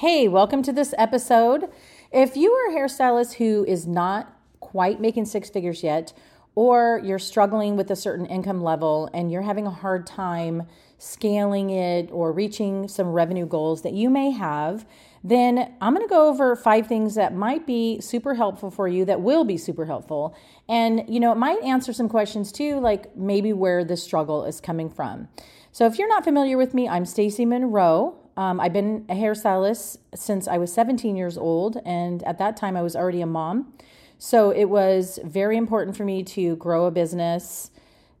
[0.00, 1.68] Hey, welcome to this episode.
[2.10, 6.14] If you are a hairstylist who is not quite making six figures yet,
[6.54, 10.62] or you're struggling with a certain income level and you're having a hard time
[10.96, 14.86] scaling it or reaching some revenue goals that you may have,
[15.22, 19.04] then I'm going to go over five things that might be super helpful for you
[19.04, 20.34] that will be super helpful.
[20.66, 24.62] And, you know, it might answer some questions too, like maybe where the struggle is
[24.62, 25.28] coming from.
[25.72, 28.16] So if you're not familiar with me, I'm Stacy Monroe.
[28.40, 32.74] Um, I've been a hairstylist since I was 17 years old, and at that time
[32.74, 33.74] I was already a mom.
[34.16, 37.70] So it was very important for me to grow a business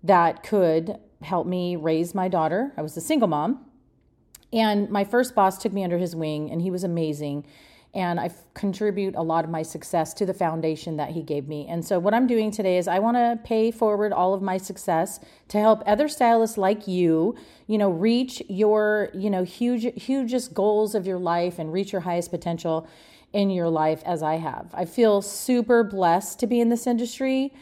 [0.02, 2.74] that could help me raise my daughter.
[2.76, 3.64] I was a single mom.
[4.52, 7.46] And my first boss took me under his wing, and he was amazing.
[7.92, 11.66] And I contribute a lot of my success to the foundation that he gave me.
[11.68, 14.58] And so, what I'm doing today is I want to pay forward all of my
[14.58, 15.18] success
[15.48, 17.34] to help other stylists like you,
[17.66, 22.02] you know, reach your, you know, huge, hugest goals of your life and reach your
[22.02, 22.86] highest potential
[23.32, 24.70] in your life as I have.
[24.72, 27.52] I feel super blessed to be in this industry.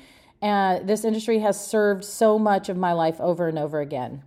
[0.40, 4.22] And uh, this industry has served so much of my life over and over again.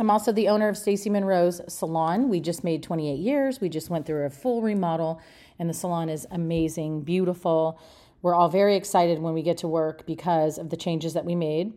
[0.00, 2.30] I'm also the owner of Stacy Monroe's salon.
[2.30, 3.60] We just made 28 years.
[3.60, 5.20] We just went through a full remodel,
[5.58, 7.78] and the salon is amazing, beautiful.
[8.22, 11.34] We're all very excited when we get to work because of the changes that we
[11.34, 11.74] made.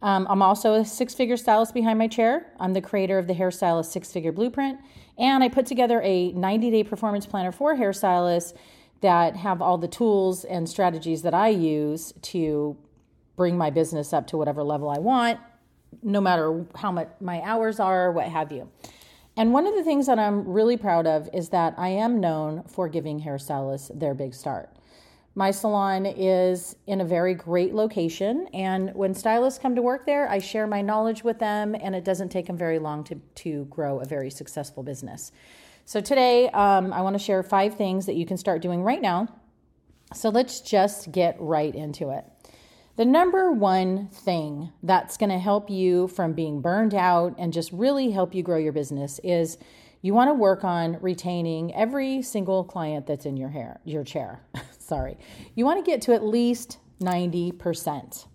[0.00, 2.50] Um, I'm also a six figure stylist behind my chair.
[2.58, 4.80] I'm the creator of the Hairstylist Six Figure Blueprint,
[5.18, 8.54] and I put together a 90 day performance planner for hairstylists
[9.02, 12.78] that have all the tools and strategies that I use to
[13.36, 15.38] bring my business up to whatever level I want
[16.02, 18.70] no matter how much my hours are, what have you.
[19.36, 22.62] And one of the things that I'm really proud of is that I am known
[22.64, 24.70] for giving hairstylists their big start.
[25.34, 30.26] My salon is in a very great location, and when stylists come to work there,
[30.30, 33.66] I share my knowledge with them, and it doesn't take them very long to, to
[33.66, 35.32] grow a very successful business.
[35.84, 39.02] So, today um, I want to share five things that you can start doing right
[39.02, 39.28] now.
[40.14, 42.24] So, let's just get right into it.
[42.96, 47.70] The number one thing that's going to help you from being burned out and just
[47.70, 49.58] really help you grow your business is
[50.00, 54.40] you want to work on retaining every single client that's in your hair, your chair.
[54.78, 55.18] Sorry.
[55.54, 58.26] You want to get to at least 90%.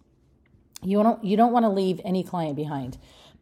[0.83, 2.97] You don't you don't want to leave any client behind.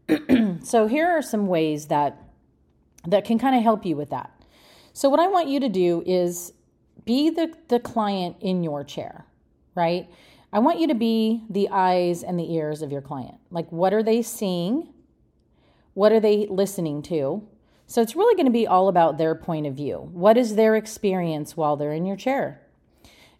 [0.63, 2.21] so here are some ways that
[3.07, 4.31] that can kind of help you with that.
[4.93, 6.53] So what I want you to do is
[7.05, 9.25] be the the client in your chair,
[9.73, 10.09] right?
[10.51, 13.35] I want you to be the eyes and the ears of your client.
[13.51, 14.89] Like, what are they seeing?
[15.93, 17.47] What are they listening to?
[17.85, 20.09] So, it's really going to be all about their point of view.
[20.11, 22.61] What is their experience while they're in your chair?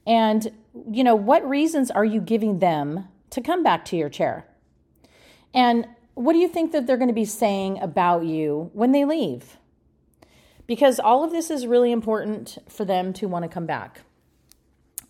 [0.06, 0.52] And,
[0.92, 4.48] you know, what reasons are you giving them to come back to your chair?
[5.54, 9.06] And what do you think that they're going to be saying about you when they
[9.06, 9.58] leave?
[10.68, 14.02] Because all of this is really important for them to want to come back.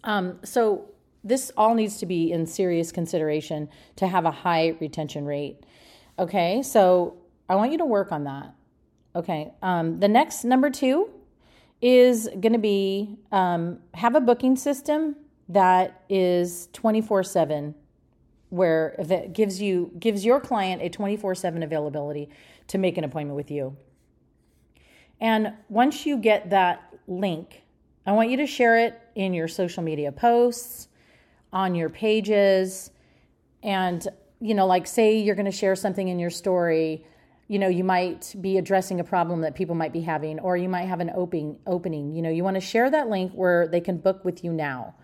[0.03, 0.89] Um, so,
[1.23, 5.57] this all needs to be in serious consideration to have a high retention rate.
[6.17, 8.53] Okay, so I want you to work on that.
[9.15, 11.09] Okay, um, the next number two
[11.81, 15.15] is going to be um, have a booking system
[15.47, 17.73] that is 24 7
[18.49, 22.29] where if it gives you gives your client a 24/7 availability
[22.67, 23.75] to make an appointment with you.
[25.21, 27.63] And once you get that link,
[28.05, 30.87] I want you to share it in your social media posts,
[31.51, 32.91] on your pages
[33.63, 34.07] and
[34.39, 37.03] you know like say you're going to share something in your story
[37.49, 40.69] you know you might be addressing a problem that people might be having or you
[40.69, 42.15] might have an opening opening.
[42.15, 44.95] You know you want to share that link where they can book with you now.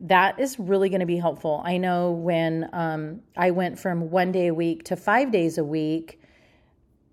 [0.00, 1.62] That is really going to be helpful.
[1.64, 5.64] I know when um, i went from one day a week to five days a
[5.64, 6.20] week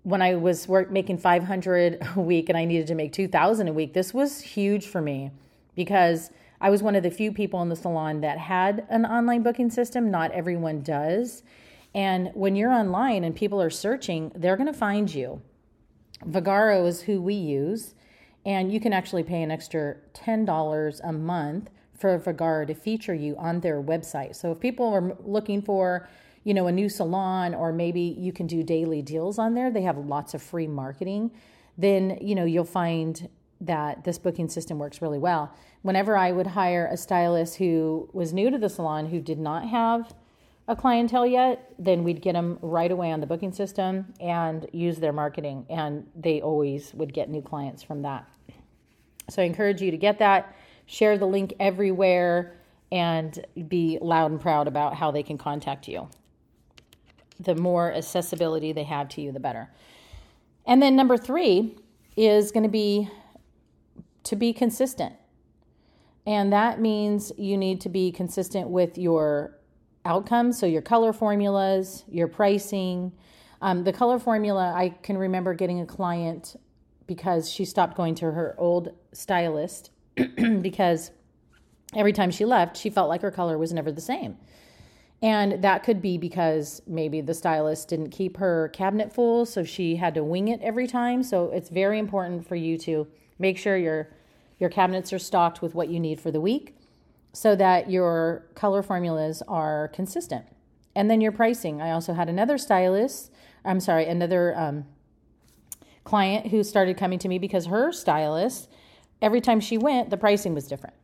[0.04, 3.72] when i was work, making 500 a week and i needed to make 2000 a
[3.72, 5.30] week this was huge for me
[5.76, 6.30] because
[6.62, 9.68] I was one of the few people in the salon that had an online booking
[9.68, 10.12] system.
[10.12, 11.42] Not everyone does.
[11.92, 15.42] And when you're online and people are searching, they're going to find you.
[16.24, 17.96] Vagaro is who we use,
[18.46, 21.68] and you can actually pay an extra $10 a month
[21.98, 24.36] for Vagaro to feature you on their website.
[24.36, 26.08] So if people are looking for,
[26.44, 29.82] you know, a new salon or maybe you can do daily deals on there, they
[29.82, 31.32] have lots of free marketing,
[31.76, 33.28] then, you know, you'll find
[33.62, 35.54] that this booking system works really well.
[35.82, 39.68] Whenever I would hire a stylist who was new to the salon who did not
[39.68, 40.12] have
[40.68, 44.98] a clientele yet, then we'd get them right away on the booking system and use
[44.98, 48.28] their marketing, and they always would get new clients from that.
[49.30, 50.54] So I encourage you to get that,
[50.86, 52.56] share the link everywhere,
[52.90, 56.08] and be loud and proud about how they can contact you.
[57.40, 59.70] The more accessibility they have to you, the better.
[60.66, 61.76] And then number three
[62.16, 63.08] is going to be
[64.24, 65.14] to be consistent.
[66.26, 69.58] And that means you need to be consistent with your
[70.04, 73.12] outcomes, so your color formulas, your pricing.
[73.60, 76.56] Um, the color formula, I can remember getting a client
[77.06, 79.90] because she stopped going to her old stylist
[80.60, 81.10] because
[81.94, 84.36] every time she left, she felt like her color was never the same.
[85.22, 89.96] And that could be because maybe the stylist didn't keep her cabinet full, so she
[89.96, 91.22] had to wing it every time.
[91.22, 93.06] So it's very important for you to
[93.38, 94.08] make sure your
[94.58, 96.76] your cabinets are stocked with what you need for the week
[97.32, 100.44] so that your color formulas are consistent.
[100.94, 101.80] And then your pricing.
[101.80, 103.32] I also had another stylist,
[103.64, 104.84] I'm sorry, another um,
[106.04, 108.68] client who started coming to me because her stylist,
[109.20, 110.94] every time she went, the pricing was different.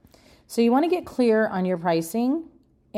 [0.47, 2.45] So you want to get clear on your pricing.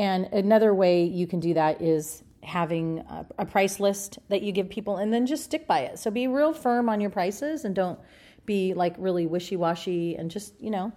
[0.01, 3.05] And another way you can do that is having
[3.37, 5.99] a, price list that you give people and then just stick by it.
[5.99, 7.99] So be real firm on your prices and don't
[8.47, 10.91] be like really wishy washy and just, you know,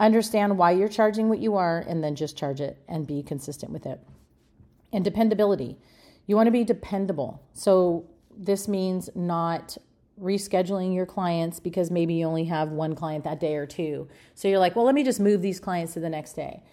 [0.00, 3.70] understand why you're charging what you are and then just charge it and be consistent
[3.70, 4.00] with it.
[4.92, 5.78] And dependability.
[6.26, 7.40] You want to be dependable.
[7.52, 8.04] So
[8.36, 9.76] this means not
[10.20, 14.08] rescheduling your clients because maybe you only have one client that day or two.
[14.34, 16.64] So you're like, well, let me just move these clients to the next day.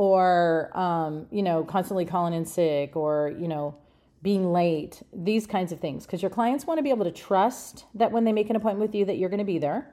[0.00, 3.74] Or, um, you know, constantly calling in sick or, you know,
[4.22, 6.06] being late, these kinds of things.
[6.06, 8.80] Because your clients want to be able to trust that when they make an appointment
[8.80, 9.92] with you that you're going to be there.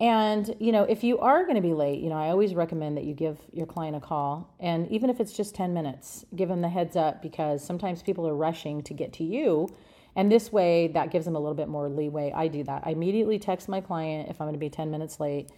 [0.00, 2.96] And, you know, if you are going to be late, you know, I always recommend
[2.96, 4.52] that you give your client a call.
[4.58, 8.26] And even if it's just 10 minutes, give them the heads up because sometimes people
[8.26, 9.68] are rushing to get to you.
[10.16, 12.32] And this way, that gives them a little bit more leeway.
[12.34, 12.82] I do that.
[12.84, 15.52] I immediately text my client if I'm going to be 10 minutes late,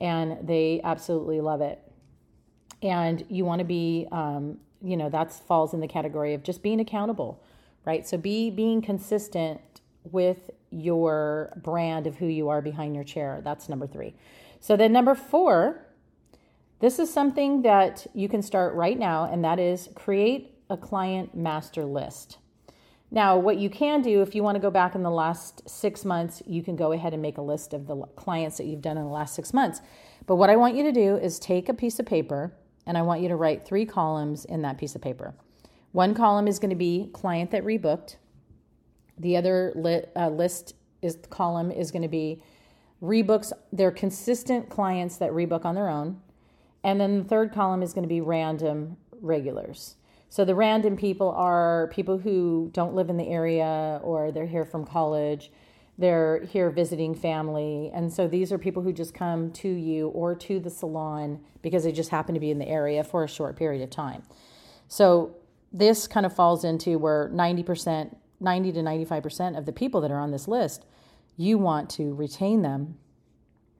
[0.00, 1.82] and they absolutely love it.
[2.82, 6.62] And you want to be um, you know that falls in the category of just
[6.62, 7.42] being accountable
[7.86, 8.06] right?
[8.06, 9.60] So be being consistent
[10.04, 13.40] with your brand of who you are behind your chair.
[13.42, 14.14] That's number three.
[14.60, 15.82] So then number four
[16.78, 21.34] this is something that you can start right now and that is create a client
[21.34, 22.36] master list.
[23.10, 26.04] Now what you can do if you want to go back in the last six
[26.04, 28.98] months you can go ahead and make a list of the clients that you've done
[28.98, 29.80] in the last six months.
[30.26, 32.52] But what i want you to do is take a piece of paper
[32.86, 35.34] and I want you to write three columns in that piece of paper.
[35.92, 38.16] One column is going to be client that rebooked.
[39.18, 42.42] The other li- uh, list is column is going to be
[43.02, 43.52] rebooks.
[43.72, 46.20] They're consistent clients that rebook on their own,
[46.84, 49.96] and then the third column is going to be random regulars.
[50.28, 54.64] So the random people are people who don't live in the area or they're here
[54.64, 55.50] from college
[55.98, 57.90] they're here visiting family.
[57.94, 61.84] And so these are people who just come to you or to the salon because
[61.84, 64.22] they just happen to be in the area for a short period of time.
[64.88, 65.36] So
[65.72, 70.20] this kind of falls into where 90%, 90 to 95% of the people that are
[70.20, 70.84] on this list,
[71.36, 72.98] you want to retain them.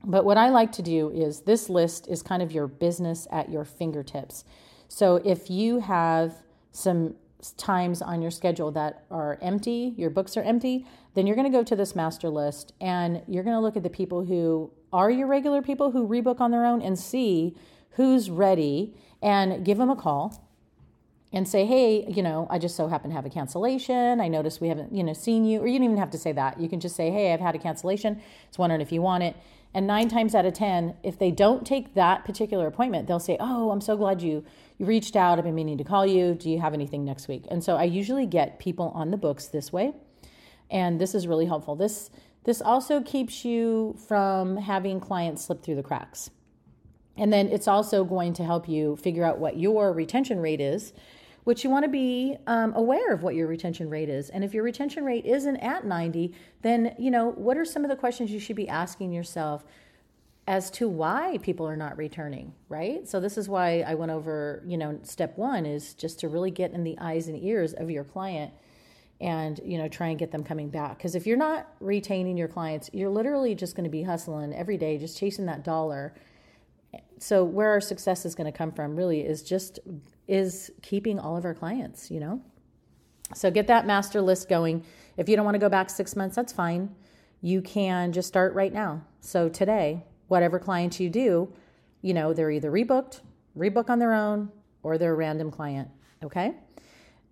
[0.04, 3.50] But what I like to do is this list is kind of your business at
[3.50, 4.44] your fingertips.
[4.88, 7.14] So if you have some
[7.52, 11.56] times on your schedule that are empty, your books are empty, then you're going to
[11.56, 15.10] go to this master list and you're going to look at the people who are
[15.10, 17.56] your regular people who rebook on their own and see
[17.90, 20.45] who's ready and give them a call
[21.36, 24.22] and say, hey, you know, I just so happen to have a cancellation.
[24.22, 26.32] I noticed we haven't, you know, seen you, or you don't even have to say
[26.32, 26.58] that.
[26.58, 28.22] You can just say, hey, I've had a cancellation.
[28.48, 29.36] It's wondering if you want it.
[29.74, 33.36] And nine times out of 10, if they don't take that particular appointment, they'll say,
[33.38, 34.46] oh, I'm so glad you
[34.78, 35.36] you reached out.
[35.36, 36.32] I've been meaning to call you.
[36.32, 37.44] Do you have anything next week?
[37.50, 39.92] And so I usually get people on the books this way.
[40.70, 41.76] And this is really helpful.
[41.76, 42.08] This
[42.44, 46.30] this also keeps you from having clients slip through the cracks.
[47.16, 50.92] And then it's also going to help you figure out what your retention rate is,
[51.46, 54.30] which you want to be um, aware of what your retention rate is.
[54.30, 57.88] And if your retention rate isn't at 90, then, you know, what are some of
[57.88, 59.64] the questions you should be asking yourself
[60.48, 63.06] as to why people are not returning, right?
[63.06, 66.50] So this is why I went over, you know, step 1 is just to really
[66.50, 68.52] get in the eyes and ears of your client
[69.20, 72.48] and, you know, try and get them coming back because if you're not retaining your
[72.48, 76.12] clients, you're literally just going to be hustling every day just chasing that dollar.
[77.18, 79.78] So where our success is going to come from really is just
[80.28, 82.42] is keeping all of our clients, you know?
[83.34, 84.84] So get that master list going.
[85.16, 86.94] If you don't want to go back 6 months, that's fine.
[87.40, 89.02] You can just start right now.
[89.20, 91.52] So today, whatever clients you do,
[92.02, 93.20] you know, they're either rebooked,
[93.56, 94.50] rebook on their own,
[94.82, 95.88] or they're a random client.
[96.22, 96.54] Okay.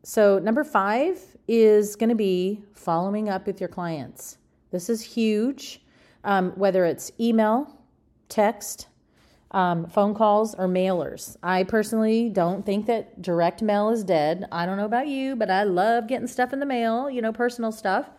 [0.03, 4.37] So, number five is going to be following up with your clients.
[4.71, 5.81] This is huge,
[6.25, 7.79] um, whether it's email,
[8.29, 8.89] text,
[9.55, 11.37] um, phone calls, or mailers.
[11.43, 14.47] I personally don't think that direct mail is dead.
[14.53, 17.33] I don't know about you, but I love getting stuff in the mail, you know,
[17.33, 18.11] personal stuff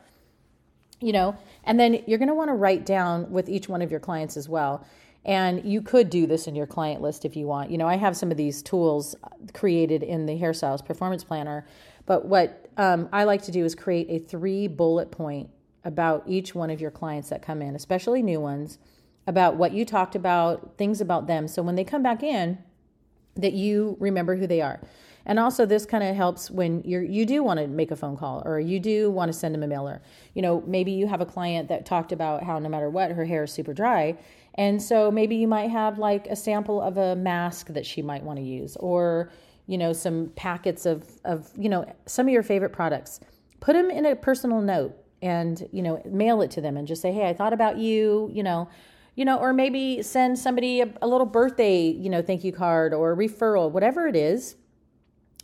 [1.02, 3.92] you know, and then you're going to want to write down with each one of
[3.92, 4.86] your clients as well.
[5.26, 7.72] And you could do this in your client list if you want.
[7.72, 9.16] You know, I have some of these tools
[9.54, 11.66] created in the Hairstyles Performance Planner,
[12.06, 15.50] but what um, I like to do is create a three bullet point
[15.84, 18.78] about each one of your clients that come in, especially new ones,
[19.28, 21.48] about what you talked about, things about them.
[21.48, 22.58] So when they come back in,
[23.36, 24.80] that you remember who they are.
[25.26, 28.16] And also, this kind of helps when you you do want to make a phone
[28.16, 30.02] call or you do want to send them a mailer.
[30.36, 33.26] You know, maybe you have a client that talked about how no matter what, her
[33.26, 34.18] hair is super dry.
[34.54, 38.24] And so maybe you might have like a sample of a mask that she might
[38.24, 39.32] want to use or,
[39.66, 43.20] you know, some packets of, of, you know, some of your favorite products.
[43.60, 47.02] Put them in a personal note and, you know, mail it to them and just
[47.02, 48.70] say, hey, I thought about you, you know,
[49.16, 52.94] you know, or maybe send somebody a, a little birthday, you know, thank you card
[52.94, 54.56] or referral, whatever it is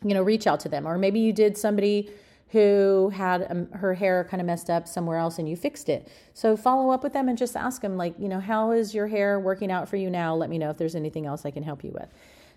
[0.04, 0.88] you know, reach out to them.
[0.88, 2.10] Or maybe you did somebody
[2.50, 6.12] who had um, her hair kind of messed up somewhere else and you fixed it.
[6.34, 9.08] So follow up with them and just ask them, like, you know, how is your
[9.08, 10.36] hair working out for you now?
[10.36, 12.10] Let me know if there's anything else I can help you with.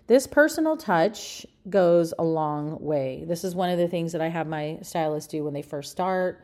[0.07, 3.23] This personal touch goes a long way.
[3.25, 5.91] This is one of the things that I have my stylist do when they first
[5.91, 6.43] start.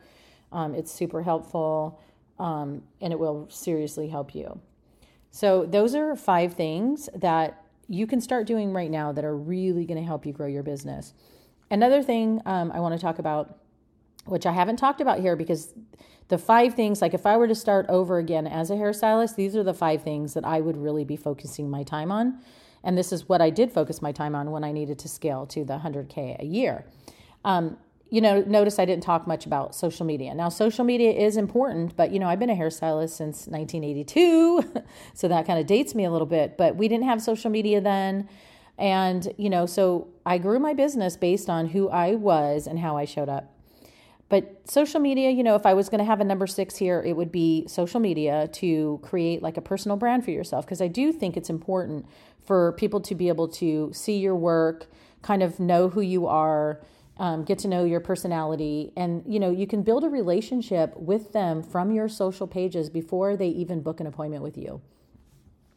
[0.52, 2.02] Um, it's super helpful
[2.42, 4.60] um, and it will seriously help you.
[5.30, 9.86] So, those are five things that you can start doing right now that are really
[9.86, 11.14] going to help you grow your business.
[11.70, 13.60] Another thing um, I want to talk about,
[14.26, 15.74] which I haven't talked about here because
[16.30, 19.56] the five things, like if I were to start over again as a hairstylist, these
[19.56, 22.40] are the five things that I would really be focusing my time on.
[22.84, 25.46] And this is what I did focus my time on when I needed to scale
[25.48, 26.86] to the 100K a year.
[27.46, 27.78] Um,
[28.12, 30.36] you know, notice I didn't talk much about social media.
[30.36, 35.30] Now, social media is important, but you know, I've been a hairstylist since 1982, so
[35.30, 36.58] that kind of dates me a little bit.
[36.58, 38.28] But we didn't have social media then,
[38.78, 42.98] and you know, so I grew my business based on who I was and how
[42.98, 43.56] I showed up.
[44.28, 47.02] But social media, you know, if I was going to have a number six here,
[47.02, 50.66] it would be social media to create like a personal brand for yourself.
[50.66, 52.06] Because I do think it's important
[52.44, 54.88] for people to be able to see your work,
[55.22, 56.82] kind of know who you are
[57.18, 58.92] um, get to know your personality.
[58.96, 63.38] And you know you can build a relationship with them from your social pages before
[63.38, 64.82] they even book an appointment with you.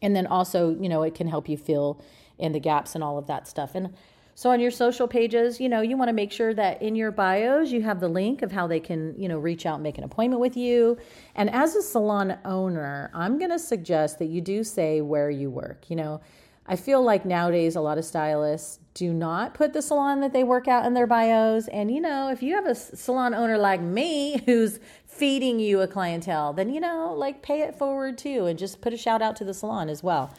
[0.03, 2.01] And then also you know it can help you fill
[2.39, 3.75] in the gaps and all of that stuff.
[3.75, 3.95] And
[4.37, 7.13] so on your social pages you know you want to make sure that in your
[7.13, 9.97] bios you have the link of how they can you know reach out and make
[9.99, 10.97] an appointment with you.
[11.37, 15.51] And as a salon owner i'm going to suggest that you do say where you
[15.51, 16.21] work you know
[16.67, 20.45] I feel like nowadays a lot of stylists do not put the salon that they
[20.45, 21.69] work out in their bios.
[21.69, 25.89] And you know, if you have a salon owner like me who's feeding you a
[25.89, 29.37] clientele, then you know, like pay it forward too and just put a shout out
[29.37, 30.33] to the salon as well.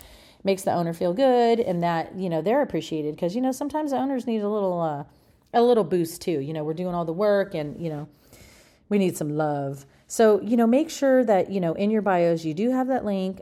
[0.44, 3.92] Makes the owner feel good and that, you know, they're appreciated because you know, sometimes
[3.92, 5.04] the owners need a little uh
[5.54, 6.40] a little boost too.
[6.40, 8.08] You know, we're doing all the work and, you know,
[8.90, 9.86] we need some love.
[10.08, 13.06] So, you know, make sure that, you know, in your bios you do have that
[13.06, 13.42] link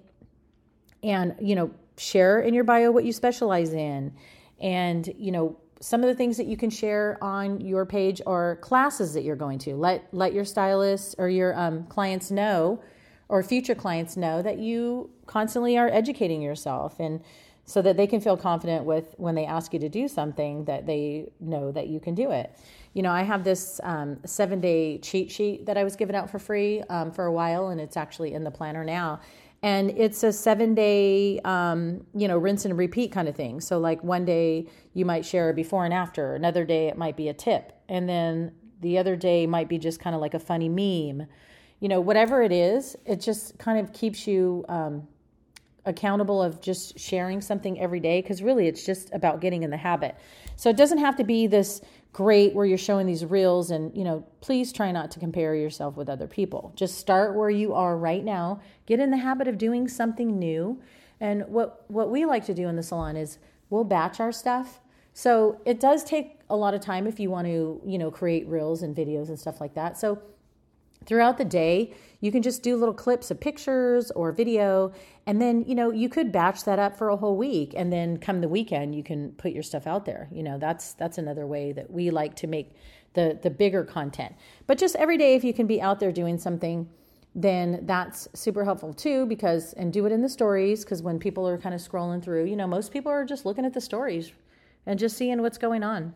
[1.02, 4.14] and, you know, share in your bio what you specialize in.
[4.60, 8.56] And you know some of the things that you can share on your page are
[8.58, 9.76] classes that you're going to.
[9.76, 12.82] Let let your stylists or your um, clients know
[13.28, 17.22] or future clients know that you constantly are educating yourself and
[17.66, 20.86] so that they can feel confident with when they ask you to do something that
[20.86, 22.56] they know that you can do it
[22.94, 26.30] you know i have this um, seven day cheat sheet that i was giving out
[26.30, 29.20] for free um, for a while and it's actually in the planner now.
[29.62, 33.62] And it's a seven day um, you know rinse and repeat kind of thing.
[33.62, 36.36] So like one day you might share a before and after.
[36.36, 37.72] Another day it might be a tip.
[37.88, 41.28] And then the other day might be just kind of like a funny meme.
[41.80, 45.08] You know whatever it is it just kind of keeps you um,
[45.86, 49.78] accountable of just sharing something every day because really it's just about getting in the
[49.78, 50.16] habit.
[50.56, 51.82] So it doesn't have to be this
[52.14, 55.98] great where you're showing these reels and you know please try not to compare yourself
[55.98, 56.72] with other people.
[56.76, 58.62] Just start where you are right now.
[58.86, 60.80] Get in the habit of doing something new.
[61.20, 63.40] And what what we like to do in the salon is
[63.70, 64.80] we'll batch our stuff.
[65.14, 68.48] So it does take a lot of time if you want to you know create
[68.48, 69.98] reels and videos and stuff like that.
[69.98, 70.22] So
[71.06, 71.94] throughout the day
[72.24, 74.94] you can just do little clips of pictures or video
[75.26, 78.18] and then you know you could batch that up for a whole week and then
[78.18, 80.30] come the weekend you can put your stuff out there.
[80.32, 82.76] You know that's that's another way that we like to make
[83.14, 84.34] the the bigger content.
[84.68, 86.90] But just every day if you can be out there doing something
[87.36, 91.46] then that's super helpful too because and do it in the stories because when people
[91.46, 94.32] are kind of scrolling through you know most people are just looking at the stories
[94.86, 96.14] and just seeing what's going on.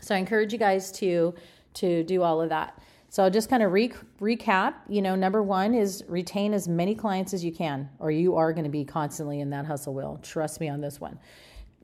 [0.00, 1.34] So i encourage you guys to
[1.74, 2.78] to do all of that
[3.14, 4.74] so I'll just kind of re- recap.
[4.88, 8.52] You know, number one is retain as many clients as you can, or you are
[8.52, 10.18] going to be constantly in that hustle wheel.
[10.20, 11.20] Trust me on this one.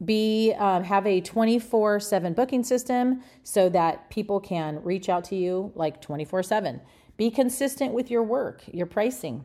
[0.05, 5.37] B, uh, have a 24 7 booking system so that people can reach out to
[5.37, 6.81] you like 24 7.
[7.17, 9.45] Be consistent with your work, your pricing,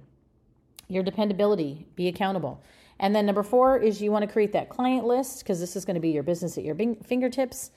[0.88, 1.86] your dependability.
[1.96, 2.64] Be accountable.
[3.00, 5.86] And then number four is you want to create that client list because this is
[5.86, 7.70] going to be your business at your fingertips.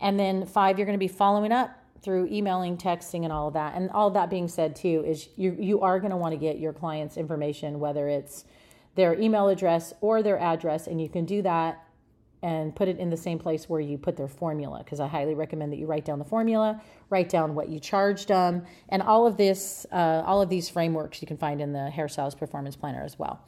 [0.00, 3.54] And then five, you're going to be following up through emailing, texting, and all of
[3.54, 3.74] that.
[3.74, 6.58] And all that being said, too, is you you are going to want to get
[6.58, 8.44] your clients' information, whether it's
[8.94, 11.84] their email address or their address, and you can do that
[12.42, 15.34] and put it in the same place where you put their formula because I highly
[15.34, 19.28] recommend that you write down the formula, write down what you charged them, and all
[19.28, 23.04] of this, uh, all of these frameworks you can find in the Hairstyles Performance Planner
[23.04, 23.40] as well.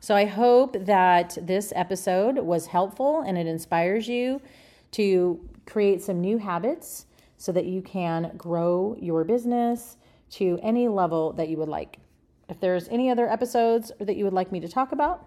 [0.00, 4.42] So I hope that this episode was helpful and it inspires you
[4.92, 9.96] to create some new habits so that you can grow your business
[10.30, 11.98] to any level that you would like.
[12.48, 15.26] If there's any other episodes that you would like me to talk about,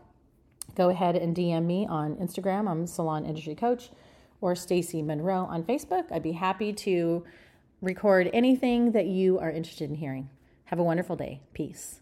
[0.76, 2.70] go ahead and DM me on Instagram.
[2.70, 3.90] I'm Salon Industry Coach
[4.42, 6.12] or Stacy Monroe on Facebook.
[6.12, 7.26] I'd be happy to
[7.82, 10.30] record anything that you are interested in hearing.
[10.66, 11.42] Have a wonderful day.
[11.54, 12.02] Peace.